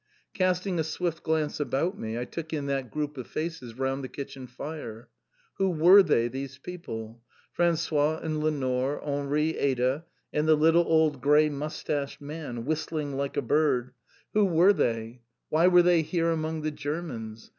Casting 0.33 0.79
a 0.79 0.83
swift 0.83 1.21
glance 1.21 1.59
about 1.59 1.95
me, 1.95 2.17
I 2.17 2.25
took 2.25 2.53
in 2.53 2.65
that 2.65 2.89
group 2.89 3.19
of 3.19 3.27
faces 3.27 3.77
round 3.77 4.03
the 4.03 4.09
kitchen 4.09 4.47
fire. 4.47 5.09
Who 5.59 5.69
were 5.69 6.01
they, 6.01 6.27
these 6.27 6.57
people? 6.57 7.21
François, 7.55 8.19
and 8.23 8.39
Lenore, 8.43 8.99
Henri, 9.05 9.55
Ada, 9.59 10.05
and 10.33 10.47
the 10.47 10.55
little 10.55 10.85
old 10.87 11.21
grey 11.21 11.49
moustached 11.51 12.19
man 12.19 12.65
whistling 12.65 13.15
like 13.15 13.37
a 13.37 13.43
bird, 13.43 13.93
who 14.33 14.43
were 14.45 14.73
they? 14.73 15.21
Why 15.49 15.67
were 15.67 15.83
they 15.83 16.01
here 16.01 16.31
among 16.31 16.63
the 16.63 16.71
Germans? 16.71 17.49